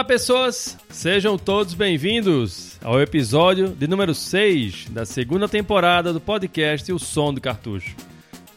[0.00, 0.78] Olá, pessoas!
[0.88, 7.34] Sejam todos bem-vindos ao episódio de número 6 da segunda temporada do podcast O Som
[7.34, 7.94] do Cartucho.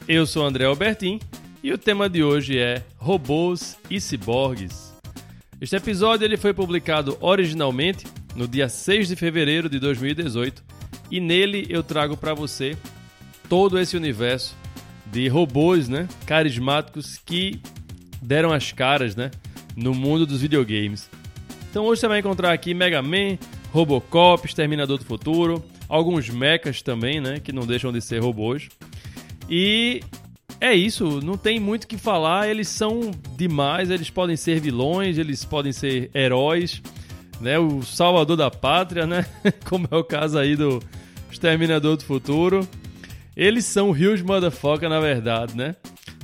[0.08, 1.20] Eu sou André Albertin
[1.62, 4.94] e o tema de hoje é Robôs e Ciborgues.
[5.60, 8.06] Este episódio ele foi publicado originalmente
[8.38, 10.64] no dia 6 de fevereiro de 2018
[11.12, 12.78] e nele eu trago para você
[13.50, 14.56] todo esse universo
[15.08, 17.62] de robôs, né, carismáticos que
[18.22, 19.30] deram as caras, né,
[19.76, 21.10] no mundo dos videogames.
[21.74, 23.36] Então hoje você vai encontrar aqui Mega Man,
[23.72, 28.70] Robocop, Exterminador do Futuro, alguns mechas também, né, que não deixam de ser robôs.
[29.50, 30.00] E
[30.62, 35.18] é isso, não tem muito o que falar, eles são demais, eles podem ser vilões,
[35.18, 36.80] eles podem ser heróis,
[37.42, 39.26] né, o salvador da pátria, né,
[39.68, 40.80] como é o caso aí do
[41.32, 42.70] Exterminador do Futuro.
[43.36, 45.76] Eles são huge motherfucker, na verdade, né?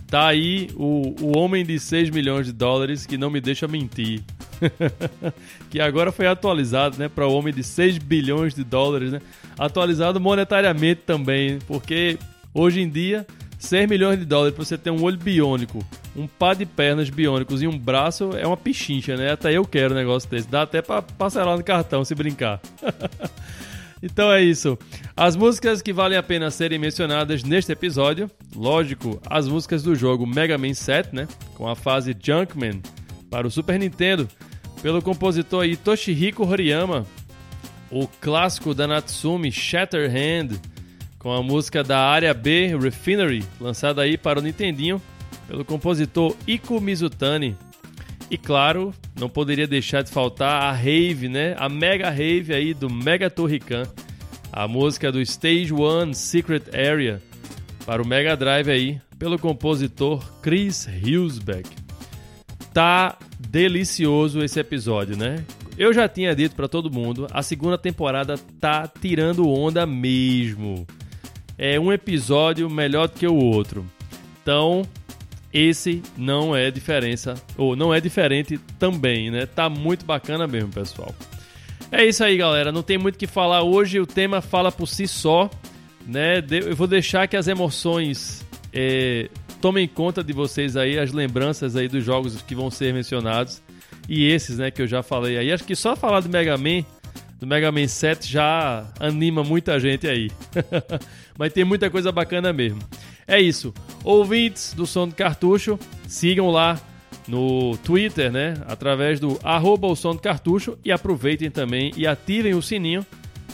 [0.06, 4.24] Tá aí o, o homem de 6 milhões de dólares que não me deixa mentir.
[5.70, 9.22] que agora foi atualizado, né, para o homem de 6 bilhões de dólares, né?
[9.58, 12.18] Atualizado monetariamente também, porque
[12.54, 13.26] hoje em dia
[13.58, 17.62] 6 milhões de dólares para você ter um olho biônico, um par de pernas biônicos
[17.62, 19.32] e um braço é uma pichincha, né?
[19.32, 20.48] Até eu quero um negócio desse.
[20.48, 22.62] Dá até para parcelar no cartão se brincar.
[24.02, 24.78] Então é isso.
[25.16, 30.26] As músicas que valem a pena serem mencionadas neste episódio, lógico, as músicas do jogo
[30.26, 32.82] Mega Man 7, né, com a fase Junkman
[33.30, 34.28] para o Super Nintendo,
[34.82, 37.06] pelo compositor Toshihiko Horiyama,
[37.92, 40.60] o clássico da Natsumi Shatterhand,
[41.18, 45.02] com a música da área B Refinery, lançada aí para o Nintendinho,
[45.48, 47.58] pelo compositor Iko Mizutani.
[48.32, 51.56] E claro, não poderia deixar de faltar a rave, né?
[51.58, 53.84] A mega rave aí do Mega Torrican.
[54.52, 57.22] A música do Stage One Secret Area
[57.86, 61.68] para o Mega Drive aí, pelo compositor Chris Hillsbeck.
[62.72, 65.46] Tá delicioso esse episódio, né?
[65.78, 70.86] Eu já tinha dito para todo mundo, a segunda temporada tá tirando onda mesmo.
[71.58, 73.86] É um episódio melhor do que o outro.
[74.42, 74.84] Então,
[75.54, 79.46] esse não é diferença, ou não é diferente também, né?
[79.46, 81.14] Tá muito bacana mesmo, pessoal.
[81.92, 82.72] É isso aí, galera.
[82.72, 84.00] Não tem muito o que falar hoje.
[84.00, 85.50] O tema fala por si só,
[86.06, 86.44] né?
[86.50, 89.30] Eu vou deixar que as emoções é,
[89.62, 93.62] tomem conta de vocês aí, as lembranças aí dos jogos que vão ser mencionados
[94.08, 95.52] e esses, né, que eu já falei aí.
[95.52, 96.84] Acho que só falar do Mega Man,
[97.40, 100.32] do Mega Man 7 já anima muita gente aí.
[101.38, 102.80] Mas tem muita coisa bacana mesmo.
[103.28, 103.74] É isso.
[104.04, 105.78] Ouvintes do Som do Cartucho,
[106.08, 106.80] sigam lá
[107.30, 108.56] no Twitter, né?
[108.68, 113.06] Através do arroba o som do cartucho e aproveitem também e ativem o sininho,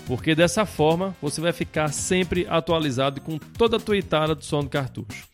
[0.08, 4.70] porque dessa forma você vai ficar sempre atualizado com toda a tweetada do som do
[4.70, 5.28] cartucho.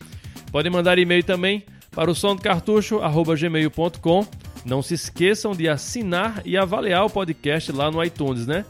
[0.51, 2.99] Podem mandar e-mail também para o som do cartucho
[3.39, 4.27] gmail.com.
[4.65, 8.65] Não se esqueçam de assinar e avaliar o podcast lá no iTunes, né?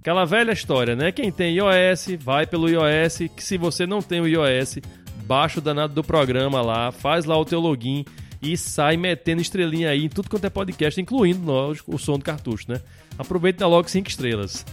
[0.00, 1.12] Aquela velha história, né?
[1.12, 4.78] Quem tem iOS, vai pelo iOS, que se você não tem o iOS,
[5.24, 8.04] baixa o danado do programa lá, faz lá o teu login
[8.42, 12.24] e sai metendo estrelinha aí em tudo quanto é podcast, incluindo, lógico, o som do
[12.24, 12.80] cartucho, né?
[13.18, 14.64] Aproveita logo 5 estrelas.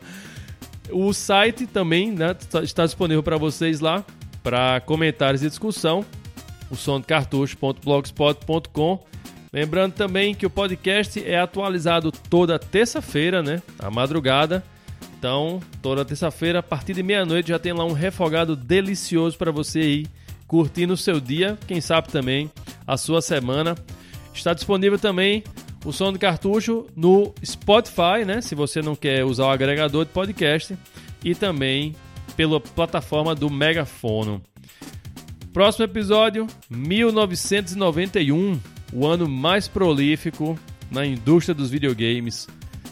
[0.90, 4.04] o site também né, está disponível para vocês lá,
[4.42, 6.04] para comentários e discussão,
[6.70, 9.04] o som cartucho.blogspot.com.
[9.52, 13.60] Lembrando também que o podcast é atualizado toda terça-feira, né?
[13.78, 14.62] À madrugada.
[15.18, 19.80] Então, toda terça-feira, a partir de meia-noite, já tem lá um refogado delicioso para você
[19.80, 20.06] ir
[20.46, 22.50] curtindo o seu dia, quem sabe também
[22.86, 23.74] a sua semana.
[24.32, 25.44] Está disponível também
[25.84, 28.40] o som do cartucho no Spotify, né?
[28.40, 30.76] Se você não quer usar o agregador de podcast,
[31.24, 31.94] e também
[32.36, 34.42] pela plataforma do Megafono.
[35.52, 38.60] Próximo episódio, 1991,
[38.92, 40.58] o ano mais prolífico
[40.90, 42.46] na indústria dos videogames.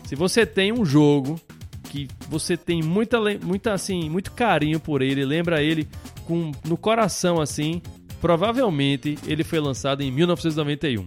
[0.04, 1.40] Se você tem um jogo
[1.84, 5.88] que você tem muita, muita assim, muito carinho por ele, lembra ele
[6.26, 7.80] com no coração assim,
[8.20, 11.06] provavelmente ele foi lançado em 1991.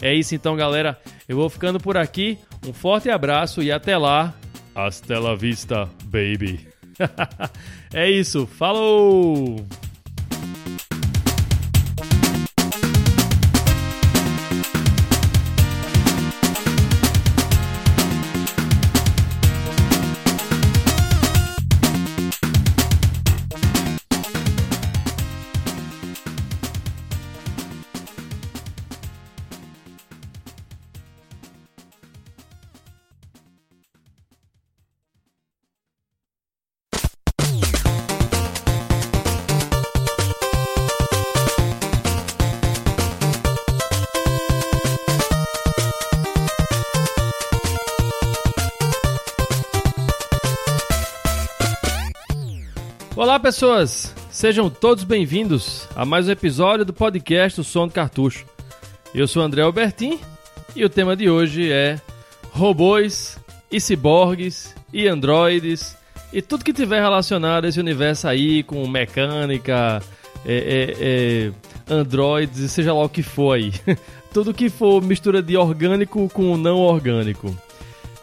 [0.00, 0.98] É isso então, galera.
[1.28, 2.38] Eu vou ficando por aqui.
[2.66, 4.34] Um forte abraço e até lá.
[4.74, 6.67] Hasta la vista, baby.
[7.92, 8.46] é isso.
[8.46, 9.64] Falou!
[53.38, 54.12] Olá, pessoas!
[54.32, 58.44] Sejam todos bem-vindos a mais um episódio do podcast O Som do Cartucho.
[59.14, 60.18] Eu sou André Albertin
[60.74, 62.00] e o tema de hoje é
[62.50, 63.38] robôs
[63.70, 65.96] e ciborgues e androides
[66.32, 70.02] e tudo que tiver relacionado a esse universo aí com mecânica,
[70.44, 71.52] é, é, é,
[71.94, 73.72] androides e seja lá o que for aí.
[74.34, 77.56] tudo que for mistura de orgânico com não orgânico.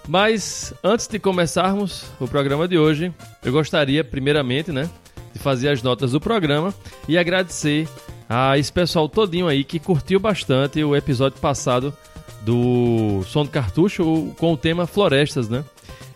[0.09, 4.89] Mas antes de começarmos o programa de hoje, eu gostaria primeiramente, né,
[5.35, 6.73] de fazer as notas do programa
[7.09, 7.89] e agradecer
[8.27, 11.93] a esse pessoal todinho aí que curtiu bastante o episódio passado
[12.41, 15.65] do Som do Cartucho com o tema Florestas, né?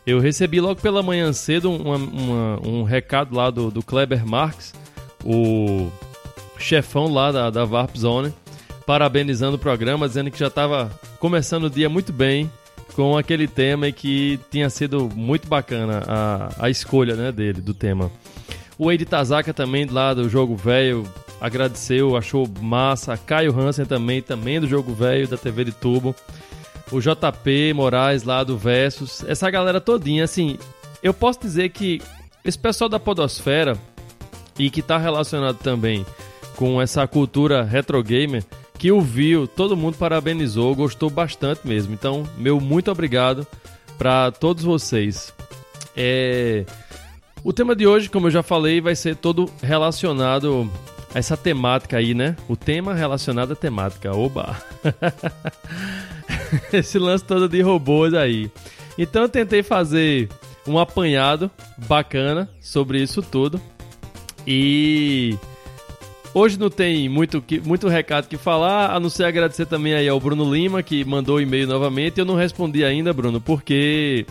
[0.07, 4.74] Eu recebi logo pela manhã cedo uma, uma, um recado lá do, do Kleber Marx,
[5.24, 5.89] o
[6.57, 8.33] chefão lá da, da Warp Zone,
[8.86, 10.89] parabenizando o programa, dizendo que já estava
[11.19, 12.50] começando o dia muito bem
[12.95, 17.74] com aquele tema e que tinha sido muito bacana a, a escolha né, dele, do
[17.74, 18.10] tema.
[18.79, 21.05] O Eide Tazaka também, lá do Jogo Velho,
[21.41, 23.17] agradeceu, achou massa.
[23.17, 26.15] Caio Hansen também, também do Jogo Velho, da TV de Tubo.
[26.89, 29.21] O JP Moraes lá do Versus.
[29.27, 30.57] Essa galera todinha, assim,
[31.03, 32.01] eu posso dizer que
[32.45, 33.77] esse pessoal da podosfera
[34.57, 36.05] e que está relacionado também
[36.55, 38.45] com essa cultura retro gamer,
[38.77, 41.93] que o viu, todo mundo parabenizou, gostou bastante mesmo.
[41.93, 43.45] Então, meu muito obrigado
[43.97, 45.33] para todos vocês.
[45.97, 46.65] É...
[47.44, 50.69] O tema de hoje, como eu já falei, vai ser todo relacionado
[51.13, 52.36] a essa temática aí, né?
[52.50, 54.13] O tema relacionado à temática.
[54.13, 54.57] Oba!
[56.74, 58.51] Esse lance todo de robôs aí.
[58.97, 60.27] Então eu tentei fazer
[60.68, 61.50] um apanhado
[61.88, 63.59] bacana sobre isso tudo.
[64.45, 65.38] E
[66.33, 70.19] Hoje não tem muito, muito recado que falar, a não ser agradecer também aí ao
[70.19, 72.19] Bruno Lima, que mandou o e-mail novamente.
[72.19, 74.27] Eu não respondi ainda, Bruno, porque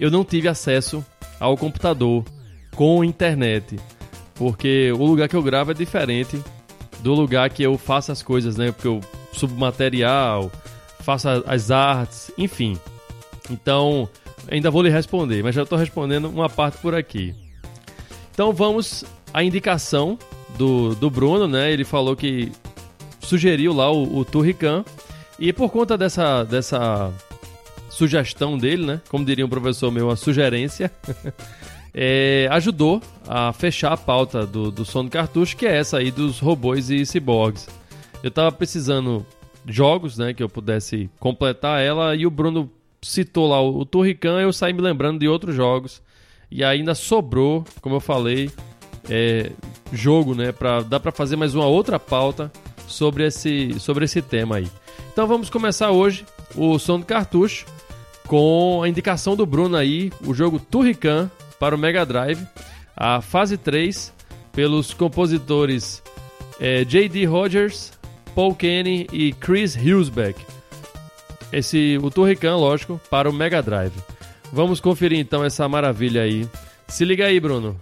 [0.00, 1.04] eu não tive acesso
[1.38, 2.24] ao computador
[2.76, 3.80] com internet.
[4.36, 6.40] Porque o lugar que eu gravo é diferente
[7.00, 8.70] do lugar que eu faço as coisas, né?
[8.70, 9.00] Porque eu
[9.32, 10.52] subo material,
[11.00, 12.78] faço as artes, enfim.
[13.50, 14.08] Então,
[14.48, 17.34] ainda vou lhe responder, mas já estou respondendo uma parte por aqui.
[18.32, 20.18] Então vamos à indicação
[20.58, 21.72] do, do Bruno, né?
[21.72, 22.52] Ele falou que
[23.20, 24.84] sugeriu lá o, o Turrican.
[25.38, 27.12] E por conta dessa, dessa
[27.88, 29.00] sugestão dele, né?
[29.08, 30.90] Como diria um professor meu, uma sugerência,
[31.98, 36.10] é, ajudou a fechar a pauta do, do som do cartucho, que é essa aí
[36.10, 37.66] dos robôs e ciborgues.
[38.22, 39.24] Eu tava precisando
[39.66, 40.34] jogos, né?
[40.34, 42.70] Que eu pudesse completar ela, e o Bruno
[43.00, 46.02] citou lá o, o Turrican, eu saí me lembrando de outros jogos.
[46.50, 48.50] E ainda sobrou, como eu falei,
[49.08, 49.50] é,
[49.90, 50.52] jogo, né?
[50.52, 52.52] Pra, dá para fazer mais uma outra pauta
[52.86, 54.68] sobre esse, sobre esse tema aí.
[55.12, 57.64] Então vamos começar hoje o som do cartucho
[58.26, 62.46] com a indicação do Bruno aí, o jogo Turrican para o Mega Drive,
[62.96, 64.12] a fase 3,
[64.52, 66.02] pelos compositores
[66.60, 67.24] é, J.D.
[67.26, 67.92] Rogers,
[68.34, 70.40] Paul Kenny e Chris Husbeck.
[71.52, 73.94] Esse, o Turrican, lógico, para o Mega Drive.
[74.52, 76.48] Vamos conferir então essa maravilha aí.
[76.88, 77.80] Se liga aí, Bruno.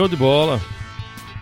[0.00, 0.58] Show de bola.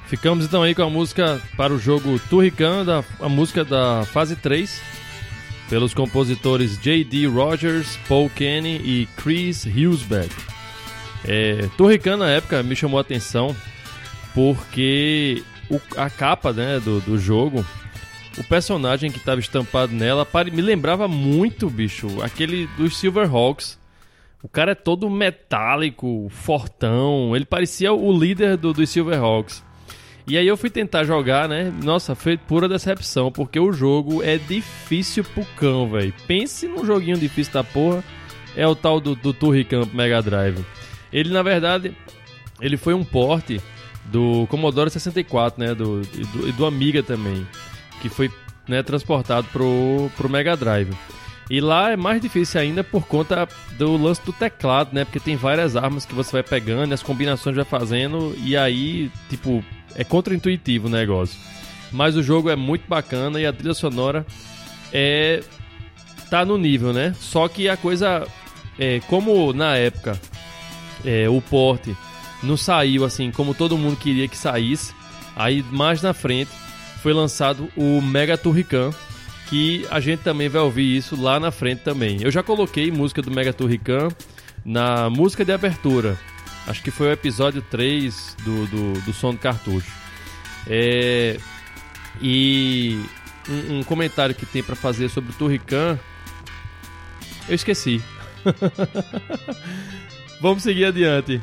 [0.09, 4.35] Ficamos então aí com a música para o jogo Turrican, da, a música da fase
[4.35, 4.83] 3,
[5.71, 7.29] pelos compositores J.D.
[7.29, 10.35] Rogers, Paul Kenny e Chris Husbeck.
[11.25, 13.55] É, Turrican na época me chamou a atenção
[14.35, 17.65] porque o, a capa né, do, do jogo,
[18.37, 23.79] o personagem que estava estampado nela me lembrava muito, bicho, aquele dos Silverhawks.
[24.43, 27.35] O cara é todo metálico, fortão.
[27.35, 29.65] Ele parecia o líder do, dos Silverhawks.
[30.29, 31.73] E aí eu fui tentar jogar, né?
[31.83, 36.13] Nossa, foi pura decepção, porque o jogo é difícil pro cão, velho.
[36.27, 38.05] Pense num joguinho difícil da porra.
[38.55, 40.65] É o tal do, do Turrican Mega Drive.
[41.13, 41.97] Ele, na verdade,
[42.61, 43.61] ele foi um porte
[44.05, 45.75] do Commodore 64, né?
[45.75, 47.47] Do, do, do Amiga também.
[48.01, 48.31] Que foi
[48.69, 50.95] né, transportado pro, pro Mega Drive.
[51.51, 55.05] E lá é mais difícil ainda por conta do lance do teclado, né?
[55.05, 59.65] Porque tem várias armas que você vai pegando, as combinações vai fazendo, e aí, tipo,
[59.95, 61.39] é contra-intuitivo o negócio.
[61.91, 64.27] Mas o jogo é muito bacana e a trilha sonora
[64.93, 65.43] é
[66.29, 67.15] tá no nível, né?
[67.19, 68.27] Só que a coisa
[68.79, 70.21] é como na época
[71.05, 71.97] é, o porte
[72.43, 74.93] não saiu assim como todo mundo queria que saísse.
[75.35, 76.51] Aí mais na frente
[77.03, 78.91] foi lançado o Mega Turrican,
[79.49, 82.19] que a gente também vai ouvir isso lá na frente também.
[82.23, 84.09] Eu já coloquei música do Mega Turrican
[84.65, 86.19] na música de abertura.
[86.67, 89.91] Acho que foi o episódio 3 do, do, do som do cartucho.
[90.67, 91.39] É,
[92.21, 93.03] e
[93.49, 95.99] um, um, comentário que tem para fazer sobre o Turrican,
[97.49, 98.03] eu esqueci.
[100.43, 101.41] vamos seguir adiante.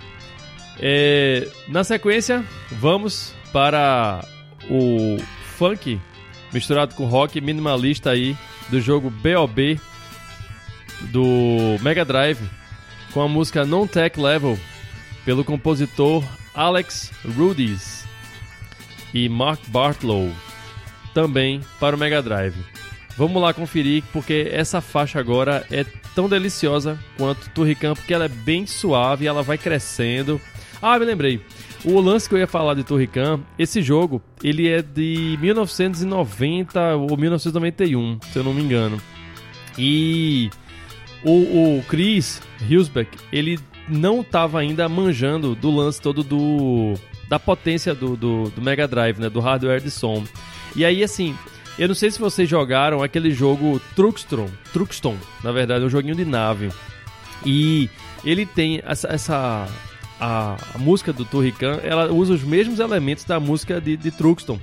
[0.79, 4.23] É, na sequência, vamos para
[4.69, 5.17] o
[5.57, 5.99] funk
[6.55, 8.33] misturado com rock minimalista aí
[8.69, 9.77] do jogo BOB
[11.11, 12.39] do Mega Drive
[13.11, 14.57] com a música Non Tech Level
[15.25, 18.05] pelo compositor Alex Rudis
[19.13, 20.31] e Mark Bartlow
[21.13, 22.55] também para o Mega Drive.
[23.17, 25.85] Vamos lá conferir porque essa faixa agora é
[26.15, 30.39] tão deliciosa quanto Turrican porque ela é bem suave, ela vai crescendo.
[30.81, 31.41] Ah, me lembrei.
[31.85, 37.15] O lance que eu ia falar de Turrican, esse jogo, ele é de 1990 ou
[37.15, 38.99] 1991, se eu não me engano.
[39.77, 40.49] E
[41.23, 46.95] o, o Chris Husbeck, ele não estava ainda manjando do lance todo do
[47.29, 50.23] da potência do, do, do, Mega Drive, né, do hardware de som.
[50.75, 51.35] E aí, assim,
[51.77, 56.15] eu não sei se vocês jogaram aquele jogo Truxton, Truxton, na verdade, é um joguinho
[56.15, 56.71] de nave.
[57.45, 57.89] E
[58.23, 59.67] ele tem essa, essa
[60.19, 64.59] a, a música do Turrican, ela usa os mesmos elementos da música de, de Truxton.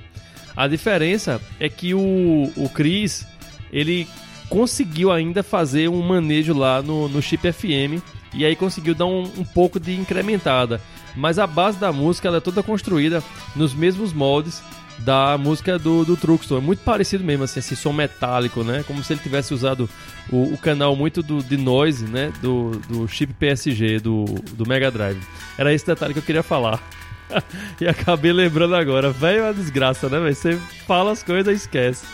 [0.55, 3.25] A diferença é que o, o Chris,
[3.71, 4.07] ele
[4.49, 9.23] conseguiu ainda fazer um manejo lá no, no chip FM e aí conseguiu dar um,
[9.23, 10.79] um pouco de incrementada.
[11.15, 13.23] Mas a base da música ela é toda construída
[13.55, 14.61] nos mesmos moldes
[15.03, 16.57] da música do, do Truxton.
[16.57, 18.83] É muito parecido mesmo, assim, esse som metálico, né?
[18.87, 19.89] Como se ele tivesse usado
[20.31, 22.31] o, o canal muito do, de noise, né?
[22.41, 25.21] Do, do chip PSG, do, do Mega Drive.
[25.57, 26.81] Era esse detalhe que eu queria falar.
[27.79, 29.11] e acabei lembrando agora.
[29.11, 30.19] Velho, é uma desgraça, né?
[30.31, 30.57] Você
[30.87, 32.05] fala as coisas e esquece.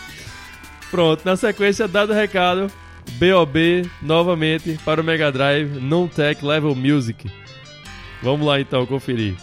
[0.90, 2.70] Pronto, na sequência, dado o recado,
[3.12, 7.30] BOB novamente para o Mega Drive Non-Tech Level Music.
[8.22, 9.36] Vamos lá então conferir.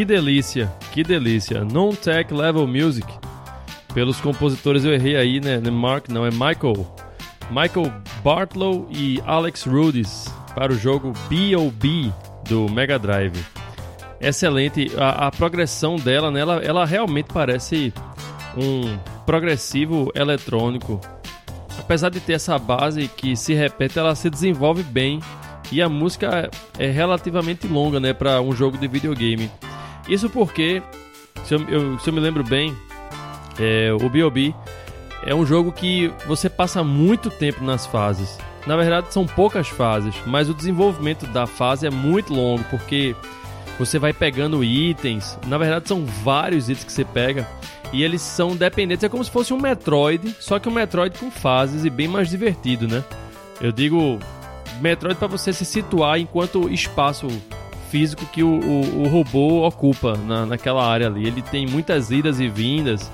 [0.00, 1.62] Que delícia, que delícia.
[1.62, 3.06] Non-Tech Level Music.
[3.92, 5.60] Pelos compositores eu errei aí, né?
[5.62, 6.86] É Mark, não, é Michael.
[7.50, 7.92] Michael
[8.24, 12.10] Bartlow e Alex Rudis para o jogo B.O.B.
[12.48, 13.44] do Mega Drive.
[14.18, 17.92] Excelente, a, a progressão dela, né, ela, ela realmente parece
[18.56, 20.98] um progressivo eletrônico.
[21.78, 25.20] Apesar de ter essa base que se repete, ela se desenvolve bem
[25.70, 29.50] e a música é relativamente longa, né, para um jogo de videogame.
[30.10, 30.82] Isso porque,
[31.44, 32.76] se eu, eu, se eu me lembro bem,
[33.60, 34.52] é, o B.O.B.
[35.24, 38.36] é um jogo que você passa muito tempo nas fases.
[38.66, 43.14] Na verdade, são poucas fases, mas o desenvolvimento da fase é muito longo, porque
[43.78, 45.38] você vai pegando itens.
[45.46, 47.48] Na verdade, são vários itens que você pega.
[47.92, 49.04] E eles são dependentes.
[49.04, 52.28] É como se fosse um Metroid, só que um Metroid com fases e bem mais
[52.28, 53.04] divertido, né?
[53.60, 54.18] Eu digo
[54.80, 57.28] Metroid para você se situar enquanto espaço
[57.90, 61.26] físico que o, o, o robô ocupa na, naquela área ali.
[61.26, 63.10] Ele tem muitas idas e vindas.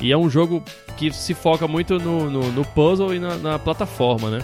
[0.00, 0.62] E é um jogo
[0.96, 4.40] que se foca muito no, no, no puzzle e na, na plataforma, né?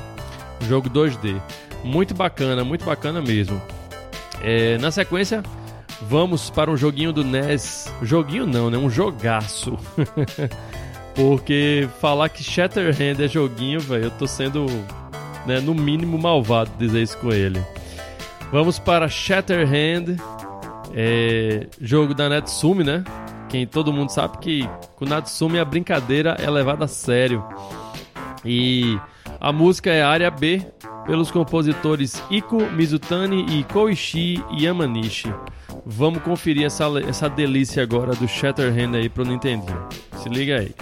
[0.66, 1.40] jogo 2D.
[1.82, 3.60] Muito bacana, muito bacana mesmo.
[4.42, 5.42] É, na sequência,
[6.02, 7.92] vamos para um joguinho do NES.
[8.02, 8.76] Joguinho não, né?
[8.76, 9.78] Um jogaço.
[11.14, 14.66] Porque falar que Shatterhand é joguinho, velho, eu tô sendo,
[15.44, 17.60] né, no mínimo malvado dizer isso com ele.
[18.52, 20.16] Vamos para Shatterhand,
[20.92, 23.04] é, jogo da Natsume, né?
[23.48, 27.44] Quem todo mundo sabe que com Natsume a brincadeira é levada a sério.
[28.44, 28.98] E
[29.40, 30.66] a música é Área B,
[31.06, 35.32] pelos compositores Iko Mizutani e Koichi Yamanishi.
[35.86, 39.88] Vamos conferir essa, essa delícia agora do Shatterhand aí pro Nintendinho.
[40.16, 40.74] Se liga aí.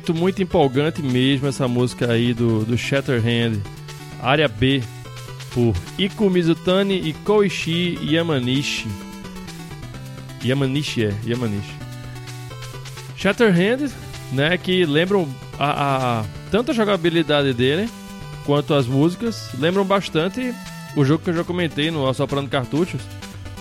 [0.00, 3.60] Muito, muito empolgante mesmo essa música aí do, do Shatterhand,
[4.22, 4.82] área B,
[5.52, 8.88] por Iko Mizutani e Koichi Yamanishi.
[10.42, 11.74] Yamanishi é, Yamanishi.
[13.14, 13.90] Shatterhand,
[14.32, 17.86] né, que lembram a, a, tanto a jogabilidade dele
[18.46, 20.54] quanto as músicas, lembram bastante
[20.96, 23.02] o jogo que eu já comentei no Assoprando Cartuchos.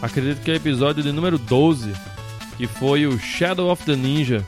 [0.02, 1.92] Acredito que é o episódio de número 12,
[2.56, 4.48] que foi o Shadow of the Ninja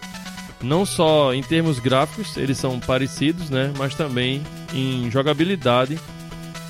[0.63, 3.73] não só em termos gráficos, eles são parecidos, né?
[3.77, 4.41] Mas também
[4.73, 5.99] em jogabilidade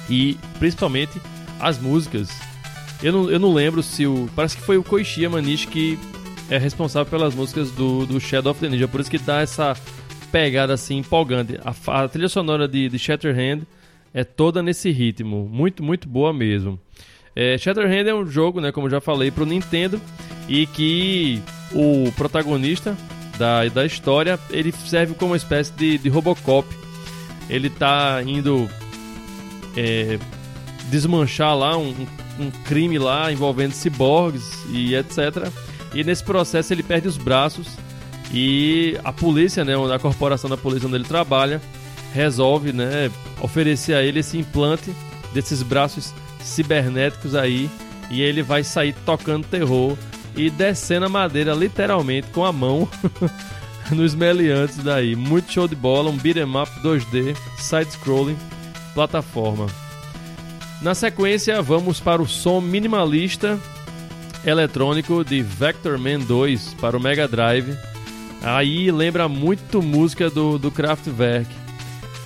[0.09, 1.21] e principalmente
[1.59, 2.29] as músicas.
[3.03, 4.29] Eu não, eu não lembro se o.
[4.35, 5.99] Parece que foi o Koichi Yamanishi que
[6.49, 9.75] é responsável pelas músicas do, do Shadow of the Ninja, por isso que dá essa
[10.31, 11.57] pegada assim empolgante.
[11.63, 13.61] A, a trilha sonora de, de Shatterhand
[14.13, 16.79] é toda nesse ritmo, muito, muito boa mesmo.
[17.35, 20.01] É, Shatterhand é um jogo, né, como já falei, para o Nintendo
[20.49, 21.41] e que
[21.73, 22.97] o protagonista
[23.41, 26.67] da, da história, ele serve como uma espécie de, de Robocop.
[27.49, 28.69] Ele tá indo
[29.75, 30.19] é,
[30.91, 32.05] desmanchar lá um,
[32.39, 35.49] um crime lá envolvendo ciborgues e etc.
[35.91, 37.67] E nesse processo ele perde os braços
[38.31, 41.59] e a polícia, né, a corporação da polícia onde ele trabalha,
[42.13, 43.09] resolve, né,
[43.41, 44.93] oferecer a ele esse implante
[45.33, 47.67] desses braços cibernéticos aí
[48.11, 49.97] e ele vai sair tocando terror
[50.35, 52.87] e descendo a madeira literalmente com a mão
[53.91, 55.15] nos meliantes daí.
[55.15, 58.37] Muito show de bola, um beat'em up 2D, side-scrolling,
[58.93, 59.67] plataforma.
[60.81, 63.59] Na sequência, vamos para o som minimalista
[64.43, 67.77] eletrônico de Vector Man 2 para o Mega Drive.
[68.41, 71.47] Aí lembra muito música do, do Kraftwerk.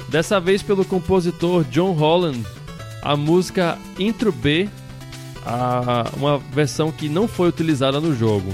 [0.07, 2.45] Dessa vez pelo compositor John Holland,
[3.01, 4.69] a música Intro B
[5.45, 8.53] a, uma versão que não foi utilizada no jogo.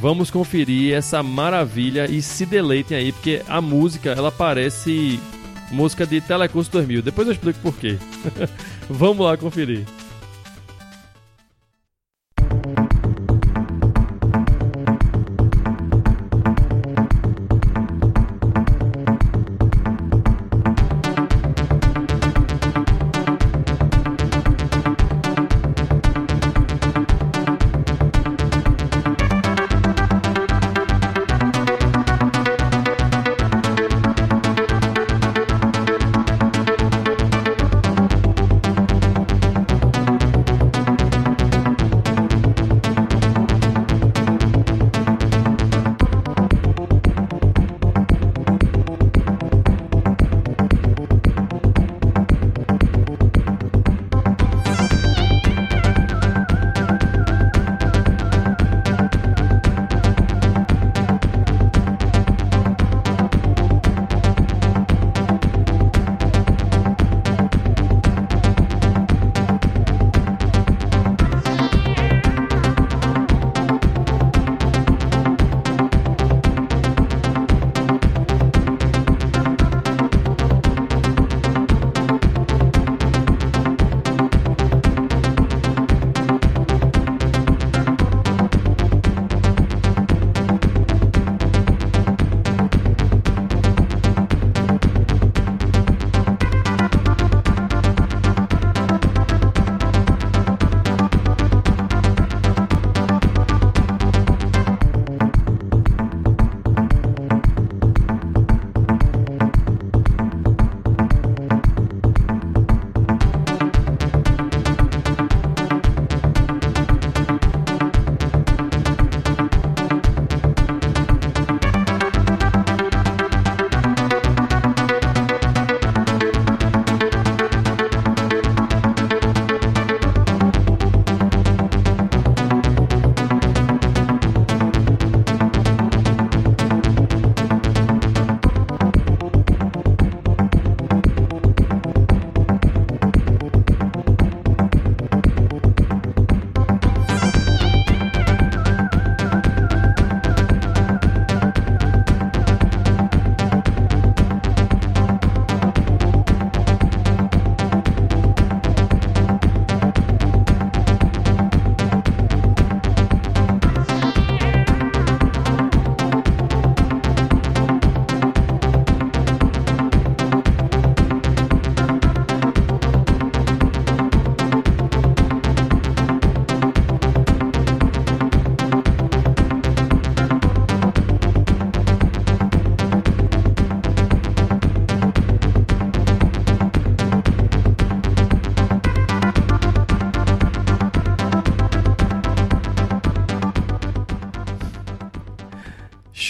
[0.00, 5.20] Vamos conferir essa maravilha e se deleitem aí, porque a música ela parece
[5.70, 7.02] música de Telecurso 2000.
[7.02, 7.98] Depois eu explico por quê.
[8.88, 9.84] Vamos lá conferir.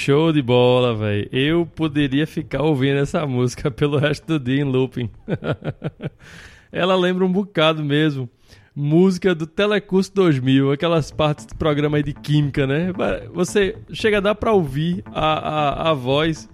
[0.02, 1.28] Show de bola, velho.
[1.30, 5.10] Eu poderia ficar ouvindo essa música pelo resto do dia em looping.
[6.72, 8.26] Ela lembra um bocado mesmo.
[8.74, 12.94] Música do Telecurso 2000, aquelas partes do programa aí de química, né?
[13.34, 16.48] Você chega a dar pra ouvir a, a, a voz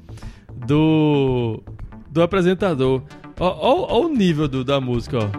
[0.67, 1.63] do,
[2.11, 3.01] do apresentador.
[3.39, 5.31] Olha o nível do, da música, ó.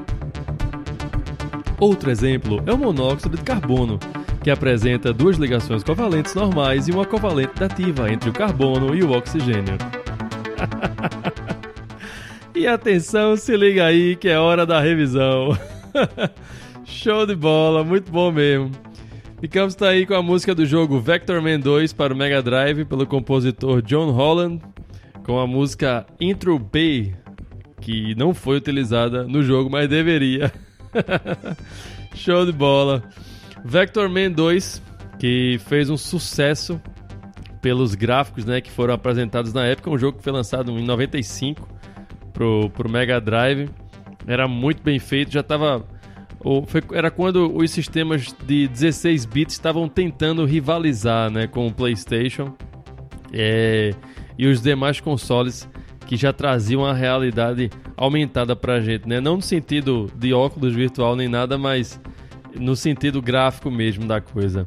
[1.78, 4.00] Outro exemplo é o monóxido de carbono
[4.44, 9.12] que apresenta duas ligações covalentes normais e uma covalente dativa entre o carbono e o
[9.12, 9.78] oxigênio.
[12.56, 15.58] e atenção, se liga aí que é hora da revisão.
[16.86, 18.72] Show de bola, muito bom mesmo.
[19.40, 22.86] Ficamos tá aí com a música do jogo Vector Man 2 para o Mega Drive
[22.86, 24.60] pelo compositor John Holland,
[25.24, 27.14] com a música Intro B,
[27.80, 30.52] que não foi utilizada no jogo, mas deveria.
[32.16, 33.04] Show de bola.
[33.64, 34.82] Vector Man 2,
[35.20, 36.82] que fez um sucesso
[37.62, 41.68] pelos gráficos né, que foram apresentados na época, um jogo que foi lançado em 95
[42.34, 43.70] pro, pro Mega Drive.
[44.26, 45.86] Era muito bem feito, já estava
[46.94, 52.56] era quando os sistemas de 16 bits estavam tentando rivalizar né, com o PlayStation
[53.34, 53.94] é,
[54.38, 55.68] e os demais consoles
[56.06, 59.20] que já traziam a realidade aumentada para a gente, né?
[59.20, 62.00] não no sentido de óculos virtual nem nada, mas
[62.60, 64.66] no sentido gráfico mesmo da coisa.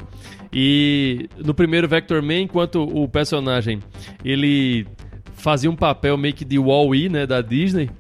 [0.53, 3.81] E no primeiro Vector Man, enquanto o personagem
[4.25, 4.87] ele
[5.33, 7.91] fazia um papel meio que de Wall-E, né, da Disney,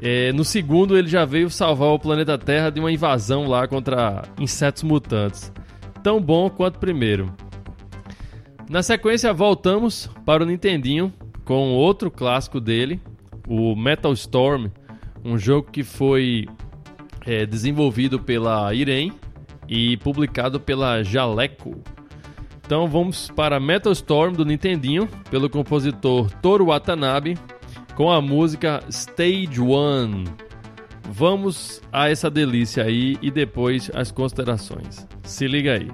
[0.00, 4.22] é, no segundo ele já veio salvar o planeta Terra de uma invasão lá contra
[4.38, 5.52] insetos mutantes.
[6.02, 7.34] Tão bom quanto o primeiro.
[8.68, 11.12] Na sequência voltamos para o Nintendinho
[11.44, 13.00] com outro clássico dele,
[13.48, 14.70] o Metal Storm,
[15.24, 16.46] um jogo que foi
[17.28, 19.12] é, desenvolvido pela Irem
[19.68, 21.82] e publicado pela Jaleco.
[22.64, 27.36] Então vamos para Metal Storm do Nintendinho, pelo compositor Toru Watanabe,
[27.94, 30.24] com a música Stage One.
[31.02, 35.06] Vamos a essa delícia aí e depois as considerações.
[35.22, 35.88] Se liga aí.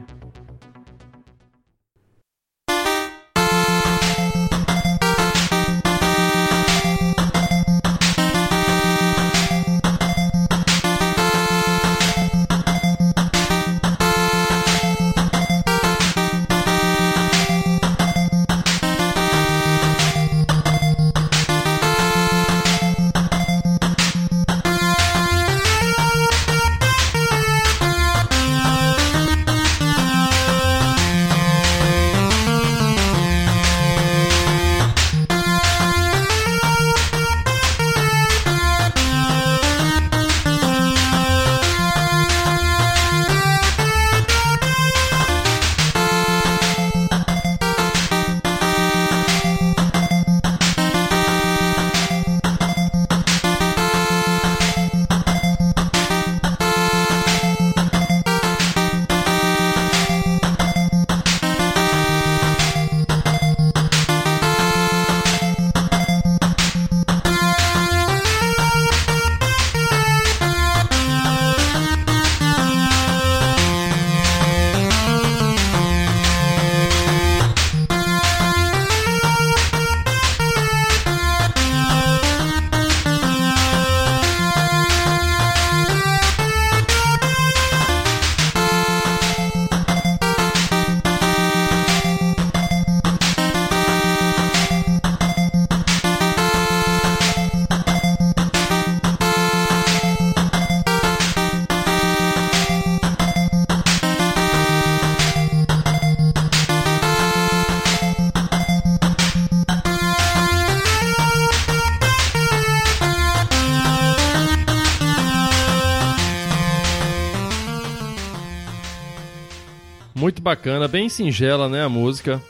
[120.55, 122.40] Bacana, bem singela, né, a música.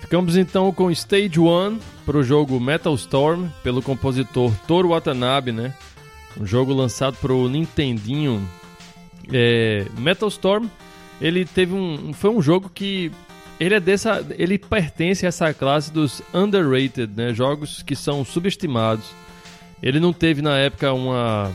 [0.00, 5.74] Ficamos então com Stage 1 para o jogo Metal Storm, pelo compositor Toru Watanabe, né?
[6.40, 8.42] Um jogo lançado para o Nintendinho.
[9.30, 10.66] É, Metal Storm,
[11.20, 13.12] ele teve um, foi um jogo que
[13.60, 17.34] ele é dessa, ele pertence a essa classe dos underrated, né?
[17.34, 19.04] Jogos que são subestimados.
[19.82, 21.52] Ele não teve na época uma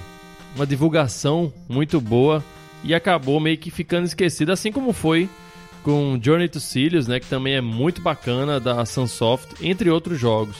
[0.55, 2.43] uma divulgação muito boa
[2.83, 5.27] e acabou meio que ficando esquecido, assim como foi
[5.83, 10.57] com Journey to Sirius, né, que também é muito bacana da Sunsoft, entre outros jogos.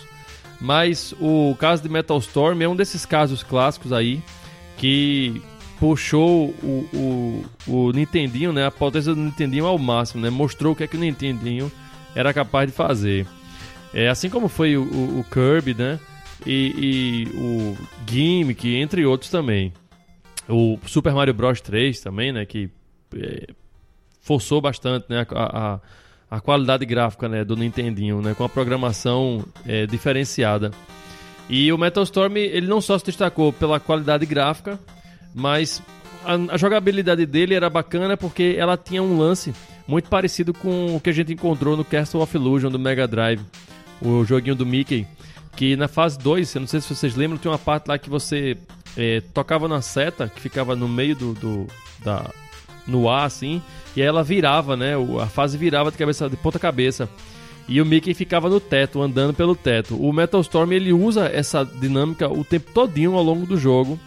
[0.59, 4.21] Mas o caso de Metal Storm é um desses casos clássicos aí
[4.77, 5.41] que
[5.79, 10.75] puxou o, o, o Nintendinho, né, a potência do Nintendinho ao máximo, né, mostrou o
[10.75, 11.71] que é que o Nintendinho
[12.15, 13.27] era capaz de fazer.
[13.93, 15.99] É, assim como foi o, o, o Kirby, né,
[16.45, 17.77] e, e, o
[18.09, 19.73] Gimmick, entre outros também.
[20.47, 22.69] O Super Mario Bros 3 também, né, que
[23.15, 23.47] é,
[24.27, 25.79] forçou bastante né, a, a,
[26.37, 30.71] a, qualidade gráfica né, do Nintendinho, né, com a programação é, diferenciada.
[31.49, 34.77] E o Metal Storm ele não só se destacou pela qualidade gráfica,
[35.33, 35.81] mas
[36.25, 39.53] a, a, jogabilidade dele era bacana porque ela tinha um lance
[39.87, 43.39] muito parecido com o que a gente encontrou no Castle of Illusion do Mega Drive,
[44.01, 45.07] o joguinho do Mickey,
[45.55, 48.09] que na fase 2, eu não sei se vocês lembram, tinha uma parte lá que
[48.09, 48.57] você
[48.97, 51.67] é, tocava na seta que ficava no meio do, do
[52.03, 52.29] da,
[52.87, 53.61] no ar, assim,
[53.95, 54.93] e ela virava, né?
[55.21, 57.09] A fase virava de cabeça de ponta cabeça.
[57.67, 59.97] E o Mickey ficava no teto, andando pelo teto.
[59.97, 63.99] O Metal Storm ele usa essa dinâmica o tempo todinho ao longo do jogo.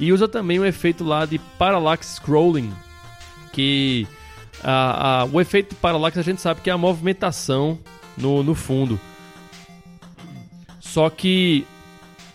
[0.00, 2.72] E usa também o efeito lá de Parallax Scrolling,
[3.52, 4.08] que
[4.62, 7.78] a, a, o efeito de Parallax a gente sabe que é a movimentação
[8.16, 8.98] no, no fundo.
[10.80, 11.66] Só que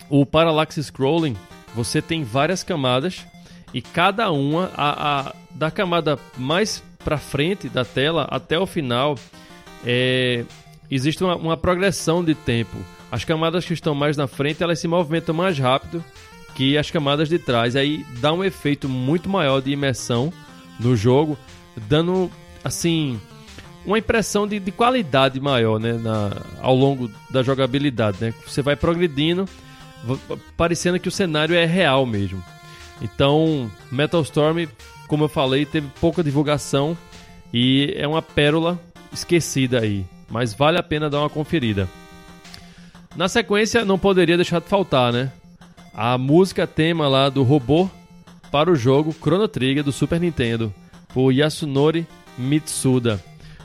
[0.08, 1.36] o Parallax Scrolling,
[1.74, 3.26] você tem várias camadas
[3.72, 9.16] e cada uma, a, a da camada mais para frente da tela até o final,
[9.84, 10.44] é,
[10.90, 12.76] existe uma, uma, progressão de tempo.
[13.10, 16.04] As camadas que estão mais na frente, elas se movimentam mais rápido
[16.54, 17.74] que as camadas de trás.
[17.76, 20.32] Aí dá um efeito muito maior de imersão
[20.78, 21.38] no jogo,
[21.88, 22.30] dando
[22.62, 23.20] assim
[23.84, 26.30] uma impressão de, de qualidade maior né, na,
[26.60, 28.18] ao longo da jogabilidade.
[28.20, 28.34] Né?
[28.46, 29.48] Você vai progredindo,
[30.56, 32.42] parecendo que o cenário é real mesmo.
[33.00, 34.66] Então, Metal Storm,
[35.08, 36.96] como eu falei, teve pouca divulgação
[37.52, 38.78] e é uma pérola
[39.12, 41.88] esquecida aí, mas vale a pena dar uma conferida.
[43.16, 45.32] Na sequência, não poderia deixar de faltar, né?
[45.92, 47.90] A música tema lá do robô
[48.50, 50.72] para o jogo Chrono Trigger do Super Nintendo,
[51.12, 52.06] por Yasunori
[52.38, 53.22] Mitsuda.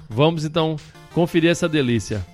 [0.09, 0.77] Vamos então
[1.13, 2.25] conferir essa delícia.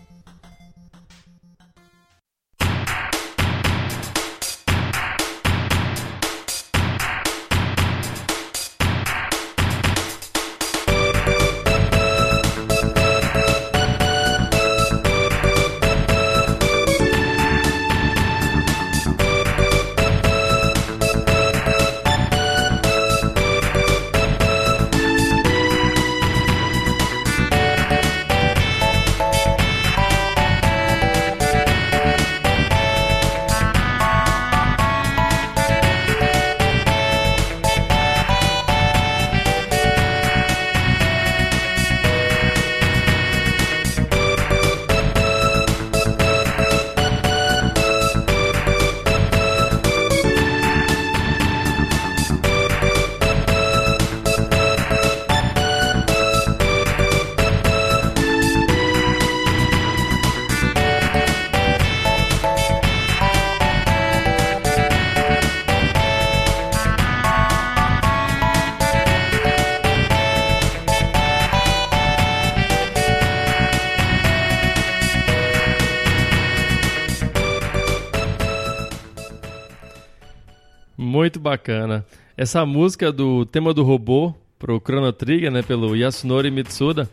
[81.51, 82.05] Bacana.
[82.37, 87.09] Essa música do tema do robô pro Chrono Trigger, né, pelo Yasunori Mitsuda,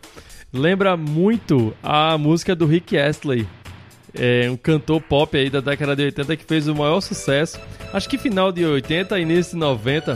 [0.52, 3.46] lembra muito a música do Rick Astley,
[4.14, 7.58] é um cantor pop aí da década de 80 que fez o maior sucesso,
[7.92, 10.14] acho que final de 80 início de 90,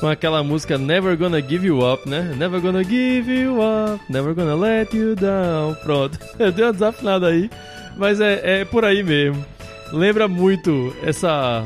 [0.00, 2.34] com aquela música Never Gonna Give You Up, né?
[2.36, 5.74] Never Gonna Give You Up, Never Gonna Let You Down.
[5.84, 7.48] Pronto, eu dei uma desafinada aí,
[7.96, 9.44] mas é, é por aí mesmo.
[9.92, 11.64] Lembra muito essa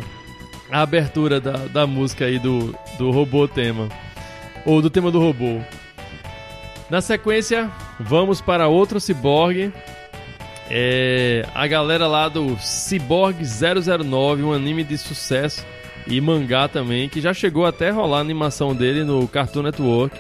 [0.75, 3.89] a abertura da, da música aí do, do robô tema.
[4.67, 5.61] Ou do tema do robô.
[6.91, 7.71] Na sequência,
[8.01, 9.73] vamos para outro ciborgue.
[10.69, 15.65] É a galera lá do Cyborg 009, um anime de sucesso
[16.09, 20.19] e mangá também, que já chegou até rolar a animação dele no Cartoon Network.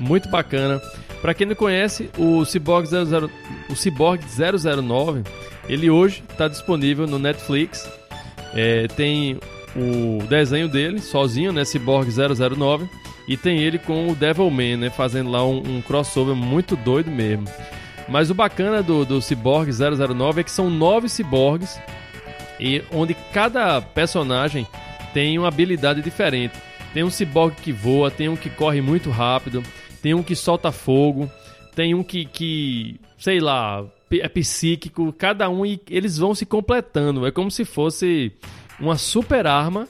[0.00, 0.82] Muito bacana.
[1.20, 3.30] Para quem não conhece, o Cyborg, 00,
[3.70, 5.22] o Cyborg 009,
[5.68, 7.88] ele hoje está disponível no Netflix.
[8.52, 9.38] É, tem
[9.76, 11.64] o desenho dele, sozinho, né?
[11.64, 12.88] Cyborg 009.
[13.26, 14.90] E tem ele com o Devilman, né?
[14.90, 17.46] Fazendo lá um, um crossover muito doido mesmo.
[18.08, 21.80] Mas o bacana do, do Cyborg 009 é que são nove ciborgues
[22.58, 24.66] e onde cada personagem
[25.14, 26.54] tem uma habilidade diferente.
[26.92, 29.62] Tem um ciborgue que voa, tem um que corre muito rápido,
[30.02, 31.30] tem um que solta fogo,
[31.74, 35.12] tem um que, que sei lá, é psíquico.
[35.12, 37.26] Cada um e eles vão se completando.
[37.26, 38.32] É como se fosse
[38.82, 39.88] uma super arma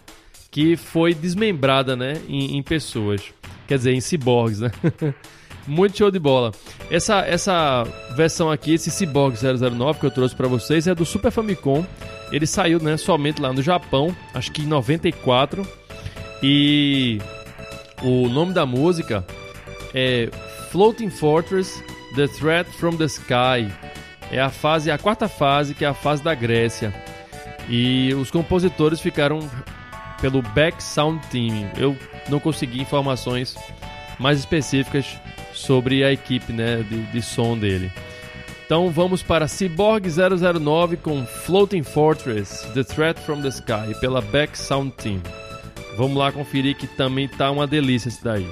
[0.50, 3.22] que foi desmembrada, né, em, em pessoas.
[3.66, 4.70] Quer dizer, em ciborgues, né?
[5.66, 6.52] Muito show de bola.
[6.90, 7.84] Essa, essa
[8.16, 11.86] versão aqui, esse Cyborg 009 que eu trouxe para vocês é do Super Famicom.
[12.32, 15.66] Ele saiu, né, somente lá no Japão, acho que em 94.
[16.42, 17.20] E
[18.02, 19.24] o nome da música
[19.94, 20.28] é
[20.70, 21.82] Floating Fortress:
[22.16, 23.72] The Threat from the Sky.
[24.32, 26.92] É a fase, a quarta fase, que é a fase da Grécia.
[27.68, 29.40] E os compositores ficaram
[30.20, 31.70] pelo Back Sound Team.
[31.76, 31.96] Eu
[32.28, 33.56] não consegui informações
[34.18, 35.06] mais específicas
[35.52, 37.90] sobre a equipe né, de, de som dele.
[38.64, 44.56] Então vamos para Cyborg 009 com Floating Fortress, The Threat from the Sky, pela Back
[44.56, 45.20] Sound Team.
[45.96, 48.48] Vamos lá conferir que também tá uma delícia esse daí.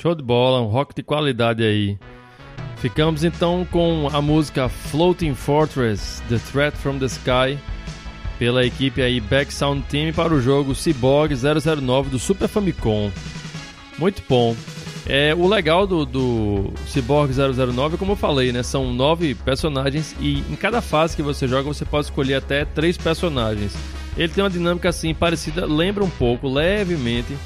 [0.00, 1.98] Show de bola, um rock de qualidade aí.
[2.76, 7.58] Ficamos então com a música Floating Fortress, The Threat from the Sky,
[8.38, 13.10] pela equipe aí Back Sound Team para o jogo Cyborg 009 do Super Famicom.
[13.98, 14.54] Muito bom.
[15.04, 20.38] É, o legal do, do Cyborg 009, como eu falei, né, são nove personagens e
[20.48, 23.74] em cada fase que você joga você pode escolher até três personagens.
[24.16, 27.36] Ele tem uma dinâmica assim parecida, lembra um pouco, levemente,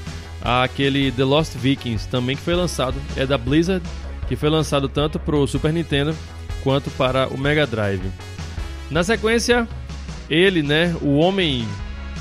[0.44, 3.84] aquele The Lost Vikings, também que foi lançado, é da Blizzard,
[4.28, 6.14] que foi lançado tanto para o Super Nintendo
[6.62, 8.10] quanto para o Mega Drive.
[8.90, 9.66] Na sequência,
[10.28, 11.66] ele, né, o homem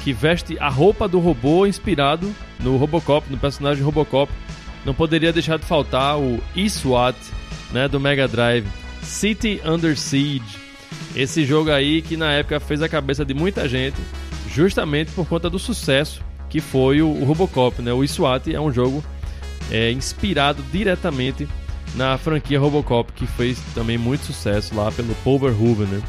[0.04, 4.32] que veste a roupa do robô inspirado no Robocop, no personagem Robocop,
[4.86, 7.16] não poderia deixar de faltar o E-SWAT,
[7.72, 8.66] né, do Mega Drive,
[9.04, 10.60] City Under Siege.
[11.16, 13.98] Esse jogo aí que na época fez a cabeça de muita gente,
[14.54, 17.93] justamente por conta do sucesso que foi o, o Robocop, né?
[17.93, 19.02] O SWAT é um jogo
[19.72, 21.47] é, inspirado diretamente
[21.95, 26.02] na franquia Robocop, que fez também muito sucesso lá pelo Paul Verhoeven, né?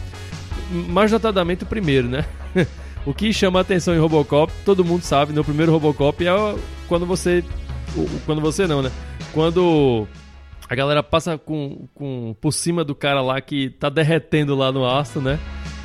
[0.88, 2.24] Mais notadamente o primeiro, né?
[3.06, 5.44] o que chama a atenção em Robocop, todo mundo sabe, no né?
[5.44, 6.30] primeiro Robocop é
[6.88, 7.44] quando você
[8.26, 8.90] quando você não, né?
[9.32, 10.08] Quando
[10.68, 14.84] a galera passa com, com por cima do cara lá que tá derretendo lá no
[14.84, 15.38] aço, né?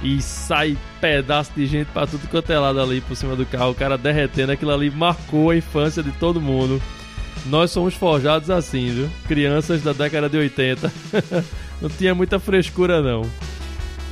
[0.03, 3.71] E sai pedaço de gente pra tudo quanto é lado ali por cima do carro,
[3.71, 6.81] o cara derretendo, aquilo ali marcou a infância de todo mundo.
[7.45, 9.09] Nós somos forjados assim, viu?
[9.27, 10.91] Crianças da década de 80.
[11.81, 13.21] não tinha muita frescura não.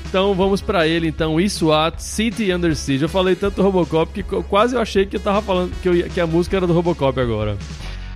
[0.08, 3.04] Então vamos para ele então, SWAT City Under Siege.
[3.04, 6.22] Eu falei tanto Robocop que quase eu achei que eu tava falando que, eu, que
[6.22, 7.58] a música era do Robocop agora.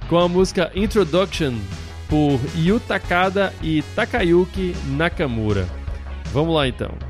[0.07, 1.55] Com a música Introduction
[2.07, 5.67] por Yu Takada e Takayuki Nakamura.
[6.31, 7.08] Vamos lá então.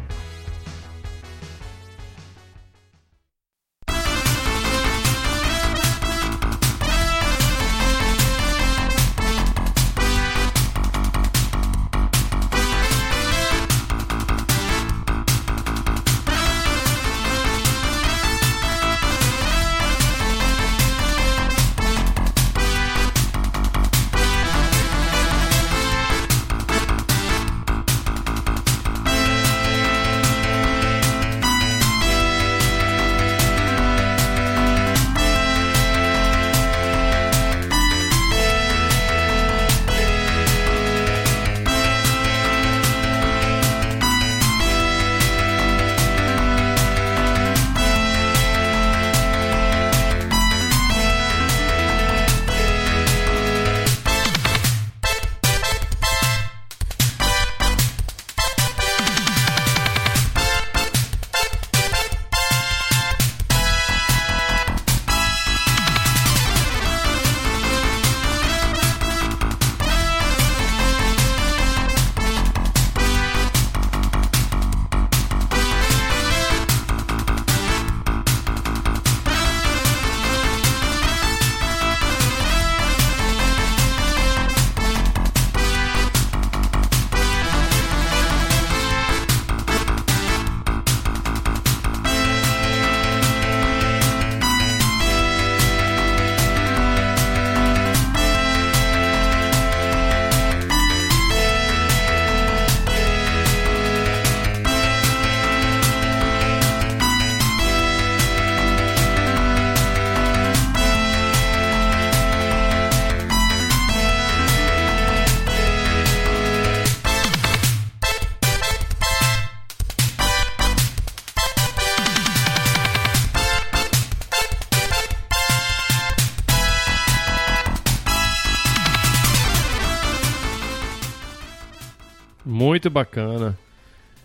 [132.79, 133.59] Muito bacana.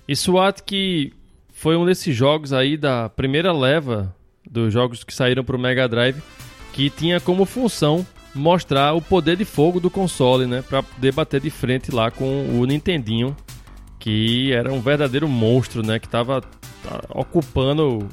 [0.07, 1.13] E SWAT que
[1.53, 4.15] foi um desses jogos aí da primeira leva
[4.49, 6.23] dos jogos que saíram para o Mega Drive
[6.73, 11.41] que tinha como função mostrar o poder de fogo do console, né, para poder bater
[11.41, 13.37] de frente lá com o Nintendinho,
[13.99, 18.09] que era um verdadeiro monstro, né, que estava tá, ocupando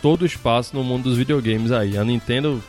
[0.00, 1.98] todo o espaço no mundo dos videogames aí.
[1.98, 2.62] A Nintendo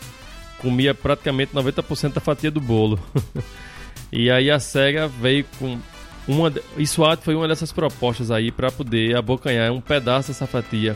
[0.58, 3.00] comia praticamente 90% da fatia do bolo.
[4.12, 5.80] e aí a Sega veio com
[6.28, 10.96] uma, isso foi uma dessas propostas aí para poder abocanhar um pedaço dessa fatia.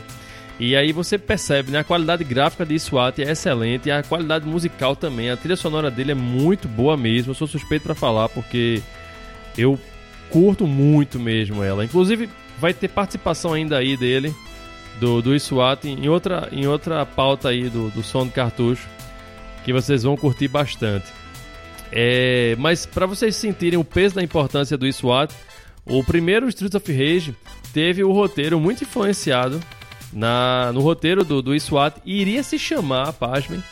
[0.58, 1.80] E aí você percebe, né?
[1.80, 5.30] A qualidade gráfica de SWAT é excelente a qualidade musical também.
[5.30, 7.30] A trilha sonora dele é muito boa mesmo.
[7.30, 8.80] Eu sou suspeito para falar porque
[9.58, 9.78] eu
[10.30, 11.84] curto muito mesmo ela.
[11.84, 14.34] Inclusive vai ter participação ainda aí dele
[14.98, 18.88] do, do SWAT em outra, em outra pauta aí do, do som do cartucho
[19.62, 21.06] que vocês vão curtir bastante.
[21.92, 25.32] É, mas para vocês sentirem o peso da importância do SWAT,
[25.84, 27.34] o primeiro Streets of Rage
[27.72, 29.60] teve o roteiro muito influenciado
[30.12, 33.62] na, no roteiro do, do SWAT e iria se chamar, pasmem,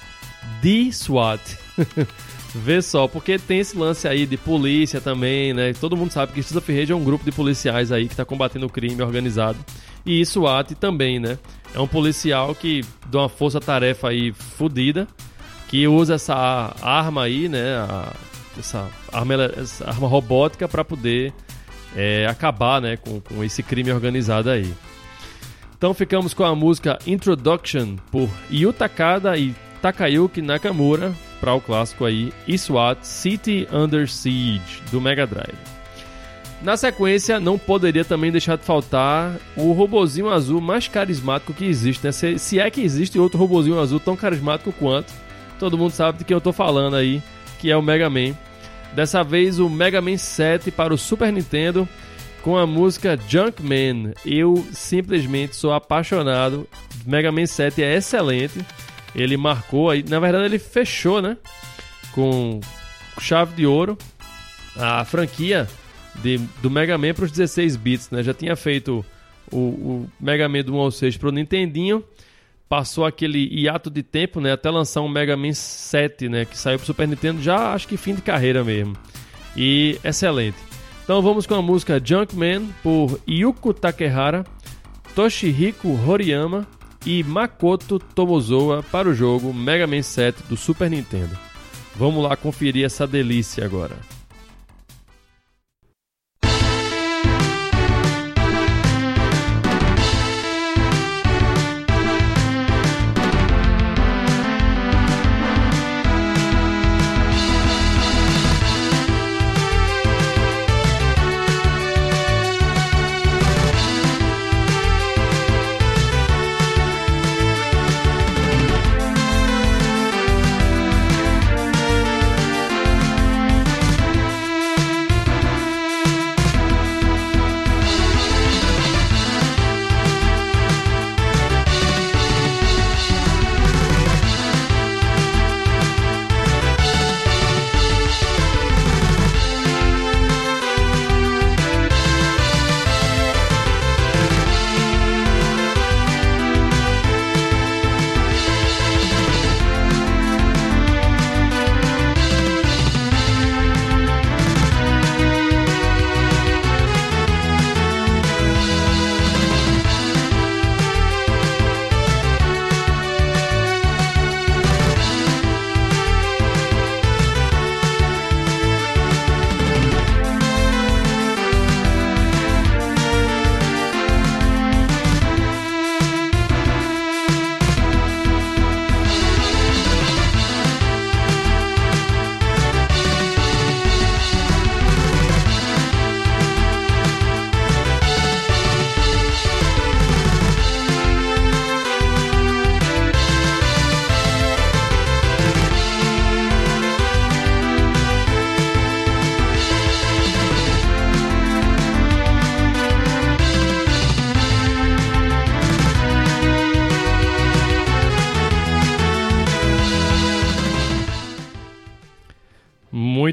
[0.62, 1.40] The SWAT.
[2.54, 5.72] Vê só, porque tem esse lance aí de polícia também, né?
[5.72, 8.24] Todo mundo sabe que Streets of Rage é um grupo de policiais aí que está
[8.24, 9.58] combatendo o crime organizado.
[10.06, 11.36] E SWAT também, né?
[11.74, 15.08] É um policial que dá uma força-tarefa aí fodida,
[15.74, 17.78] que usa essa arma aí, né?
[17.78, 18.12] A,
[18.56, 21.32] essa, arma, essa arma robótica para poder
[21.96, 22.96] é, acabar, né?
[22.96, 24.72] Com, com esse crime organizado aí.
[25.76, 29.52] Então ficamos com a música Introduction por Yu Takada e
[29.82, 35.58] Takayuki Nakamura para o clássico aí SWAT City Under Siege do Mega Drive.
[36.62, 42.06] Na sequência, não poderia também deixar de faltar o robozinho azul mais carismático que existe,
[42.06, 42.12] né?
[42.12, 45.12] Se, se é que existe outro robozinho azul tão carismático quanto,
[45.58, 47.22] todo mundo sabe de quem eu tô falando aí,
[47.58, 48.34] que é o Mega Man.
[48.92, 51.88] Dessa vez o Mega Man 7 para o Super Nintendo
[52.42, 54.12] com a música Junkman.
[54.24, 56.68] Eu simplesmente sou apaixonado.
[57.06, 58.64] Mega Man 7 é excelente.
[59.14, 61.36] Ele marcou aí, na verdade ele fechou, né?
[62.12, 62.60] Com
[63.18, 63.96] chave de ouro
[64.76, 65.68] a franquia
[66.16, 68.22] de, do Mega Man para os 16 bits, né?
[68.22, 69.04] Já tinha feito
[69.50, 72.04] o, o Mega Man do 1 ao 6 para o Nintendinho.
[72.74, 74.50] Passou aquele hiato de tempo, né?
[74.50, 76.44] Até lançar um Mega Man 7, né?
[76.44, 78.96] Que saiu para o Super Nintendo já acho que fim de carreira mesmo.
[79.56, 80.56] E excelente.
[81.04, 84.44] Então vamos com a música Junkman por Yuko Takehara,
[85.14, 86.66] Toshihiko Horiyama
[87.06, 91.38] e Makoto Tomozoa para o jogo Mega Man 7 do Super Nintendo.
[91.94, 93.96] Vamos lá conferir essa delícia agora.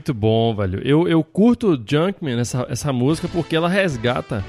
[0.02, 0.82] Muito bom, velho.
[0.84, 4.44] Eu, eu curto Junkman, essa, essa música, porque ela resgata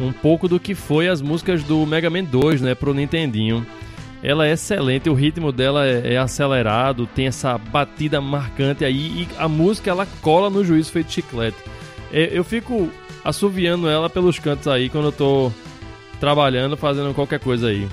[0.00, 3.66] um pouco do que foi as músicas do Mega Man 2, né, pro Nintendinho.
[4.22, 9.28] Ela é excelente, o ritmo dela é, é acelerado, tem essa batida marcante aí e
[9.36, 11.58] a música ela cola no juízo feito chiclete.
[12.10, 12.88] É, eu fico
[13.22, 15.52] assoviando ela pelos cantos aí quando eu tô
[16.18, 17.86] trabalhando, fazendo qualquer coisa aí.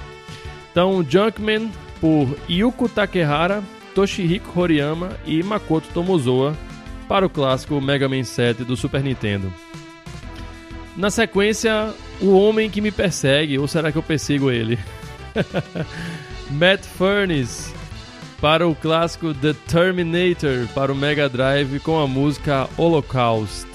[0.72, 3.62] Então, Junkman por Yuko Takehara,
[3.93, 6.56] Toshihiko Horiyama e Makoto Tomozoa
[7.04, 9.54] para o clássico Mega Man 7 do Super Nintendo.
[10.95, 14.78] Na sequência, O Homem que Me Persegue, ou será que eu persigo ele?
[16.51, 17.74] Matt Furnace
[18.39, 23.68] para o clássico The Terminator para o Mega Drive com a música Holocaust.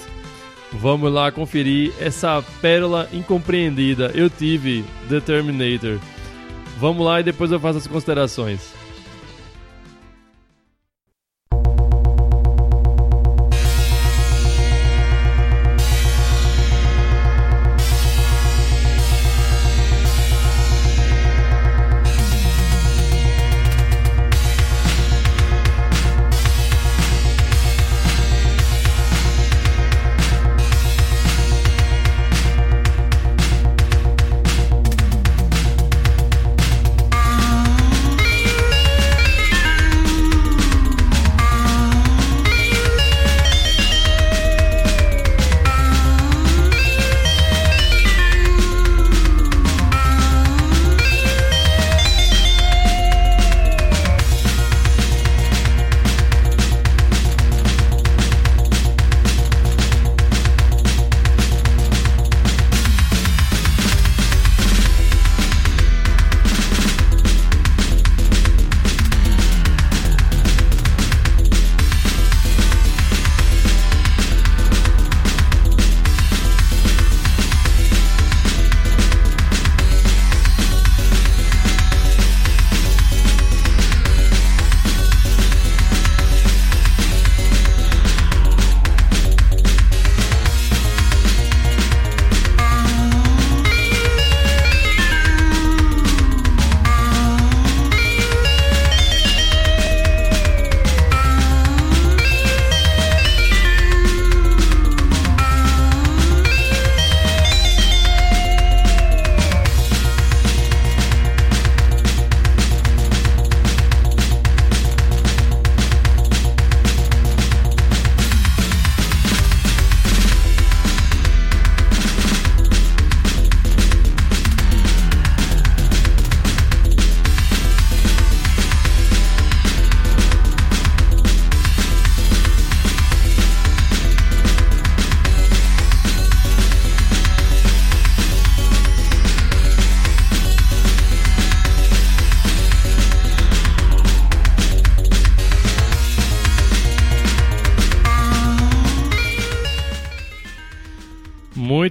[0.71, 4.11] Vamos lá conferir essa pérola incompreendida.
[4.13, 5.99] Eu tive The Terminator.
[6.77, 8.78] Vamos lá e depois eu faço as considerações.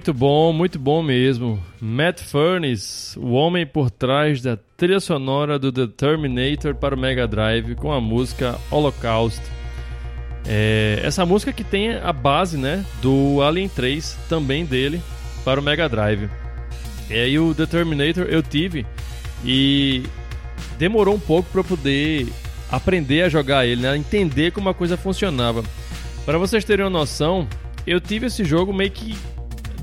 [0.09, 1.63] Muito bom, muito bom mesmo.
[1.79, 7.27] Matt Furniss, o homem por trás da trilha sonora do The Terminator para o Mega
[7.27, 9.39] Drive com a música Holocaust.
[10.47, 14.99] É, essa música que tem a base né, do Alien 3, também dele,
[15.45, 16.27] para o Mega Drive.
[17.07, 18.87] É, e o The Terminator eu tive
[19.45, 20.01] e
[20.79, 22.27] demorou um pouco para poder
[22.71, 25.63] aprender a jogar ele, né, entender como a coisa funcionava.
[26.25, 27.47] Para vocês terem uma noção,
[27.85, 29.15] eu tive esse jogo meio que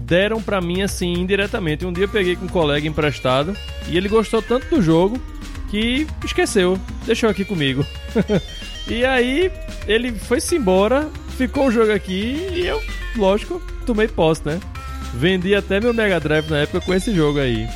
[0.06, 1.84] deram para mim assim indiretamente.
[1.84, 3.56] Um dia eu peguei com um colega emprestado
[3.88, 5.20] e ele gostou tanto do jogo
[5.68, 7.84] que esqueceu, deixou aqui comigo.
[8.86, 9.50] e aí
[9.86, 12.80] ele foi-se embora, ficou o jogo aqui e eu,
[13.16, 14.60] lógico, tomei posse, né?
[15.12, 17.66] Vendi até meu Mega Drive na época com esse jogo aí.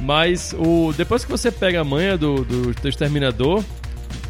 [0.00, 3.62] Mas o depois que você pega a manha do, do, do Exterminador,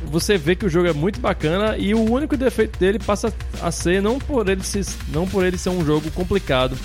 [0.06, 3.32] você vê que o jogo é muito bacana e o único defeito dele passa
[3.62, 4.80] a ser não por ele, se,
[5.12, 6.76] não por ele ser um jogo complicado,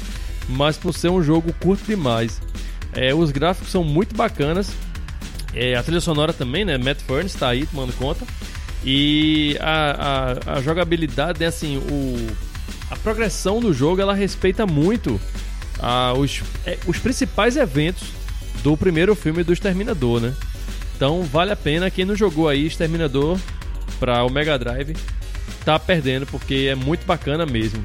[0.47, 2.41] mas por ser um jogo curto demais.
[2.93, 4.71] É, os gráficos são muito bacanas.
[5.53, 6.77] É, a trilha sonora também, né?
[6.77, 8.25] Matt Furnes está aí tomando conta.
[8.85, 12.27] E a, a, a jogabilidade, é assim, o,
[12.89, 15.19] a progressão do jogo ela respeita muito
[15.79, 18.09] a, os, é, os principais eventos
[18.61, 20.33] do primeiro filme do Exterminador, né?
[20.95, 23.37] Então vale a pena quem não jogou aí Exterminador
[23.99, 24.95] para o Mega Drive
[25.63, 27.83] tá perdendo porque é muito bacana mesmo.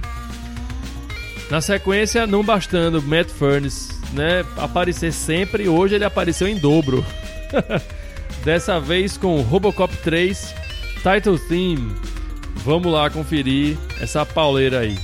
[1.50, 7.04] Na sequência, não bastando Matt Furnace né, aparecer sempre, hoje ele apareceu em dobro.
[8.44, 10.54] Dessa vez com Robocop 3
[10.96, 11.94] Title Theme.
[12.56, 14.98] Vamos lá conferir essa pauleira aí.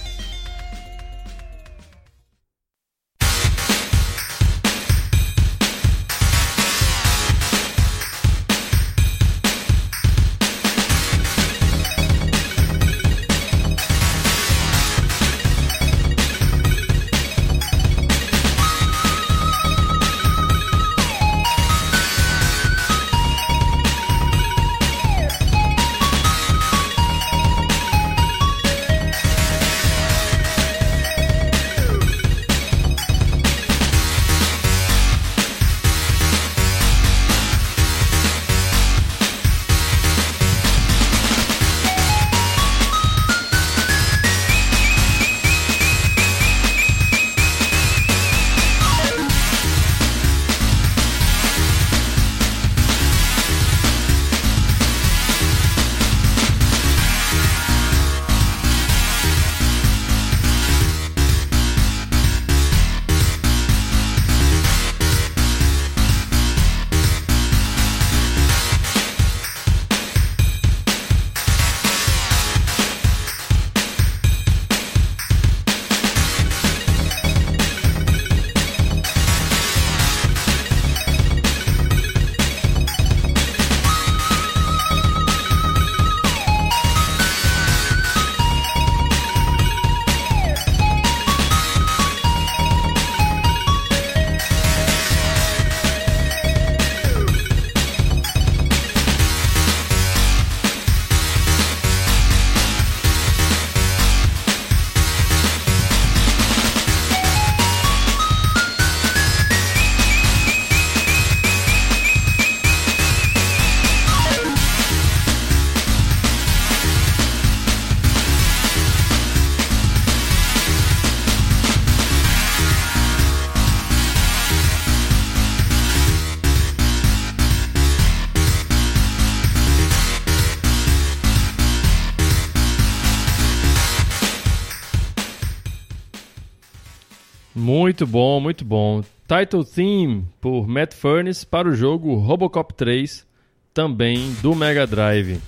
[137.95, 139.05] Muito bom, muito bom.
[139.29, 143.25] Title Theme por Matt Furnace para o jogo Robocop 3,
[143.73, 145.41] também do Mega Drive.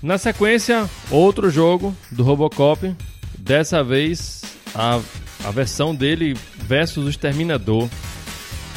[0.00, 2.94] Na sequência, outro jogo do Robocop,
[3.36, 4.42] dessa vez
[4.72, 5.00] a,
[5.44, 6.36] a versão dele
[6.68, 7.88] versus o Exterminador,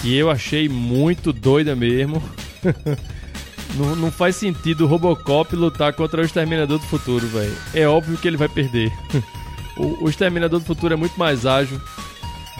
[0.01, 2.23] que eu achei muito doida mesmo.
[3.77, 7.55] não, não faz sentido o Robocop lutar contra o Exterminador do Futuro, velho.
[7.71, 8.91] É óbvio que ele vai perder.
[9.77, 11.79] o, o Exterminador do Futuro é muito mais ágil,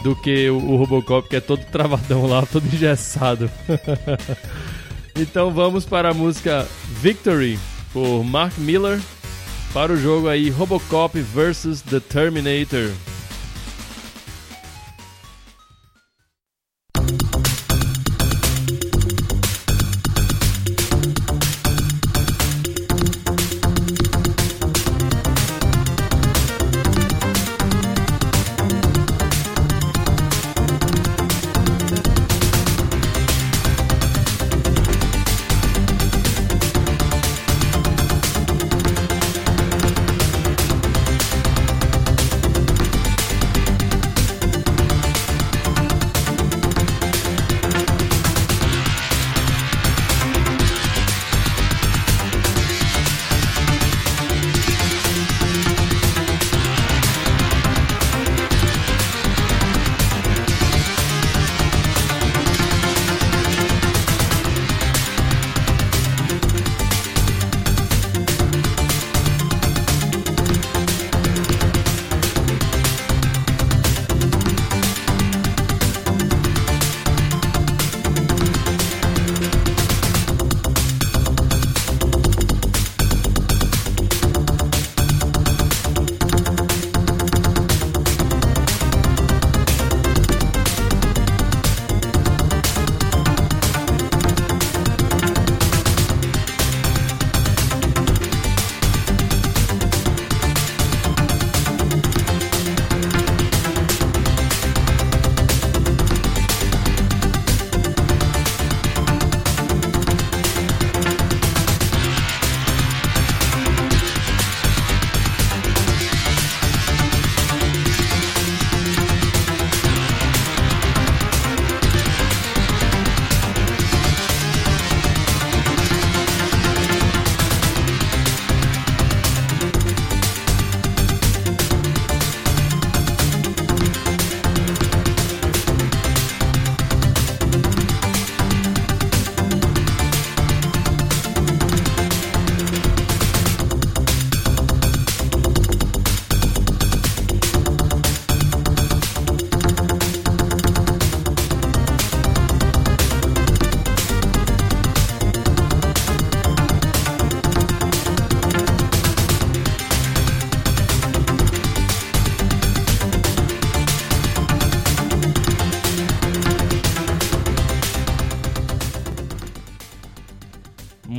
[0.02, 3.50] do que o, o Robocop, que é todo travadão lá, todo engessado.
[5.16, 6.66] então vamos para a música
[7.00, 7.58] Victory,
[7.92, 9.00] por Mark Miller,
[9.72, 12.90] para o jogo aí Robocop vs The Terminator.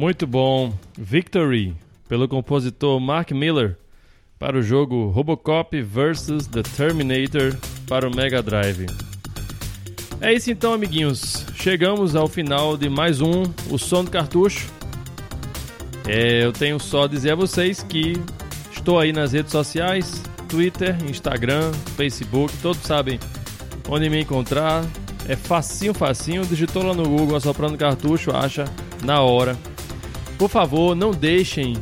[0.08, 0.74] Muito bom.
[0.98, 1.76] Victory,
[2.08, 3.78] pelo compositor Mark Miller,
[4.40, 6.48] para o jogo Robocop vs.
[6.48, 7.58] The Terminator
[7.90, 8.86] para o Mega Drive.
[10.22, 11.46] É isso então, amiguinhos.
[11.56, 14.72] Chegamos ao final de mais um O Som do Cartucho.
[16.08, 18.14] É, eu tenho só a dizer a vocês que
[18.72, 23.20] estou aí nas redes sociais, Twitter, Instagram, Facebook, todos sabem
[23.90, 24.86] onde me encontrar.
[25.28, 26.46] É facinho, facinho.
[26.46, 28.64] Digitou lá no Google Assoprando Cartucho, acha
[29.04, 29.58] na hora.
[30.38, 31.76] Por favor, não deixem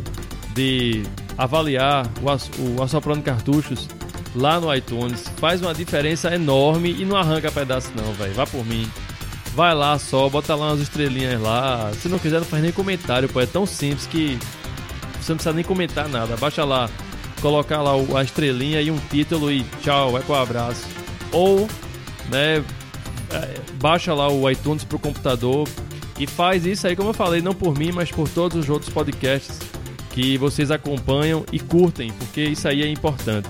[0.54, 1.04] de
[1.38, 3.88] avaliar o, o Assoprando Cartuchos
[4.36, 5.26] lá no iTunes.
[5.38, 8.34] Faz uma diferença enorme e não arranca pedaço não, velho.
[8.34, 8.90] Vá por mim.
[9.54, 11.92] Vai lá só, bota lá umas estrelinhas lá.
[12.02, 13.40] Se não quiser, não faz nem comentário, pô.
[13.40, 14.38] É tão simples que
[15.20, 16.36] você não precisa nem comentar nada.
[16.38, 16.90] Baixa lá,
[17.42, 20.86] colocar lá a estrelinha e um título e tchau, vai com o abraço.
[21.32, 21.68] Ou,
[22.30, 22.64] né,
[23.32, 25.68] é, baixa lá o iTunes pro computador
[26.18, 28.92] e faz isso aí, como eu falei, não por mim, mas por todos os outros
[28.92, 29.60] podcasts
[30.12, 33.50] que vocês acompanham e curtem, porque isso aí é importante.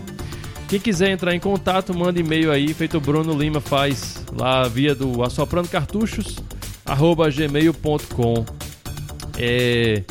[0.68, 4.96] Quem quiser entrar em contato, manda e-mail aí, feito o Bruno Lima faz lá via
[4.96, 6.38] do assoprando cartuchos
[6.84, 8.46] arroba gmail.com.
[9.38, 10.04] É,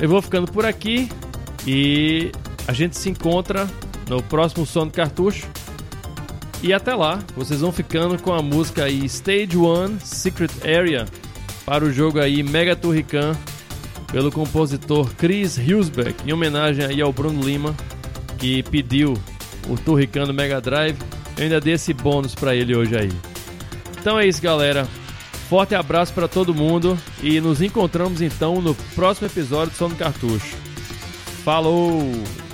[0.00, 1.10] eu vou ficando por aqui
[1.66, 2.32] e
[2.66, 3.68] a gente se encontra
[4.08, 5.46] no próximo som do cartucho.
[6.62, 11.06] E até lá, vocês vão ficando com a música aí Stage 1 Secret Area
[11.68, 13.36] para o jogo aí Mega Turrican
[14.10, 17.76] pelo compositor Chris Husbeck, em homenagem aí ao Bruno Lima,
[18.38, 19.12] que pediu
[19.68, 20.96] o Turricano Mega Drive.
[21.36, 23.12] Eu ainda dei esse bônus para ele hoje aí.
[24.00, 24.88] Então é isso, galera.
[25.50, 29.96] Forte abraço para todo mundo e nos encontramos então no próximo episódio do Som do
[29.96, 30.56] Cartucho.
[31.44, 32.47] Falou!